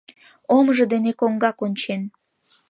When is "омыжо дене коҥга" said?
0.55-1.51